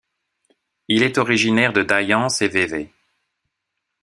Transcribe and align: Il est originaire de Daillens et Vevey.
Il 0.87 1.03
est 1.03 1.19
originaire 1.19 1.73
de 1.73 1.83
Daillens 1.83 2.29
et 2.41 2.47
Vevey. 2.47 2.89